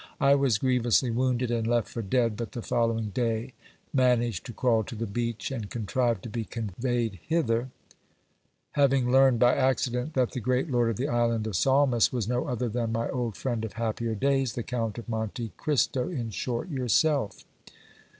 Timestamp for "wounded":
1.11-1.51